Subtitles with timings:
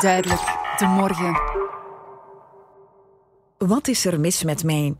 [0.00, 0.40] Duidelijk,
[0.78, 1.40] de morgen.
[3.58, 4.94] Wat is er mis met mij?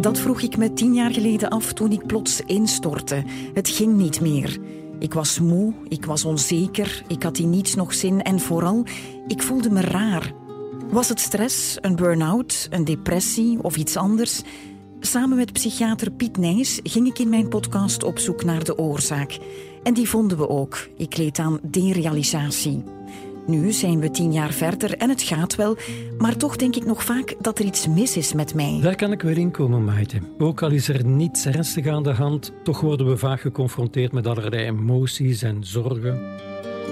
[0.00, 3.24] Dat vroeg ik me tien jaar geleden af toen ik plots instortte.
[3.54, 4.58] Het ging niet meer.
[4.98, 8.84] Ik was moe, ik was onzeker, ik had in niets nog zin en vooral,
[9.26, 10.32] ik voelde me raar.
[10.90, 14.42] Was het stress, een burn-out, een depressie of iets anders?
[15.00, 19.38] Samen met psychiater Piet Nijs ging ik in mijn podcast op zoek naar de oorzaak.
[19.82, 20.88] En die vonden we ook.
[20.96, 22.82] Ik leed aan derealisatie.
[23.46, 25.76] Nu zijn we tien jaar verder en het gaat wel,
[26.18, 28.78] maar toch denk ik nog vaak dat er iets mis is met mij.
[28.82, 30.18] Daar kan ik wel in komen, Maite.
[30.38, 34.26] Ook al is er niets ernstig aan de hand, toch worden we vaak geconfronteerd met
[34.26, 36.42] allerlei emoties en zorgen.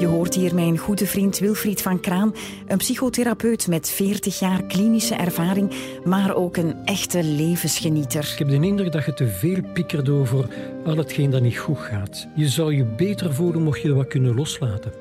[0.01, 2.35] Je hoort hier mijn goede vriend Wilfried van Kraan,
[2.67, 5.73] een psychotherapeut met 40 jaar klinische ervaring,
[6.05, 8.31] maar ook een echte levensgenieter.
[8.33, 10.49] Ik heb de indruk dat je te veel piekert over
[10.85, 12.29] al hetgeen dat niet goed gaat.
[12.35, 14.93] Je zou je beter voelen mocht je dat wat kunnen loslaten.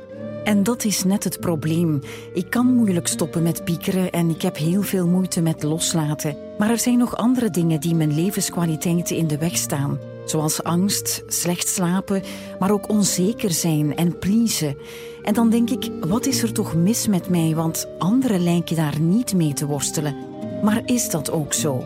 [0.43, 1.99] En dat is net het probleem.
[2.33, 6.37] Ik kan moeilijk stoppen met piekeren en ik heb heel veel moeite met loslaten.
[6.57, 9.99] Maar er zijn nog andere dingen die mijn levenskwaliteiten in de weg staan.
[10.25, 12.21] Zoals angst, slecht slapen,
[12.59, 14.77] maar ook onzeker zijn en pleasen.
[15.21, 17.55] En dan denk ik, wat is er toch mis met mij?
[17.55, 20.15] Want anderen lijken daar niet mee te worstelen.
[20.63, 21.83] Maar is dat ook zo?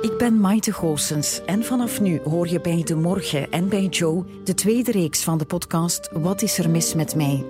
[0.00, 4.24] Ik ben Maite Goossens en vanaf nu hoor je bij De Morgen en bij Joe
[4.44, 7.44] de tweede reeks van de podcast Wat is er mis met mij?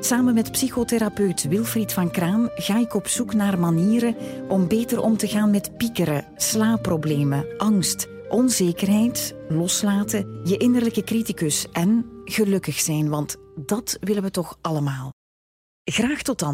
[0.00, 4.16] Samen met psychotherapeut Wilfried van Kraan ga ik op zoek naar manieren
[4.48, 12.06] om beter om te gaan met piekeren, slaapproblemen, angst, onzekerheid, loslaten, je innerlijke criticus en
[12.24, 15.12] gelukkig zijn, want dat willen we toch allemaal.
[15.84, 16.50] Graag tot dan.